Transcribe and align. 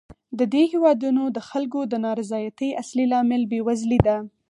د 0.39 0.41
دې 0.53 0.63
هېوادونو 0.73 1.23
د 1.35 1.37
خلکو 1.49 1.79
د 1.91 1.93
نا 2.03 2.11
رضایتۍ 2.19 2.69
اصلي 2.81 3.05
لامل 3.11 3.41
بېوزلي 3.51 3.99
ده. 4.07 4.17